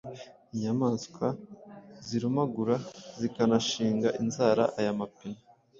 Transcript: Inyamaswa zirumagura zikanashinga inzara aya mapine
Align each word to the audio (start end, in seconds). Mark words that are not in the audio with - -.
Inyamaswa 0.53 1.27
zirumagura 2.07 2.75
zikanashinga 3.19 4.09
inzara 4.21 4.63
aya 4.79 4.93
mapine 4.99 5.41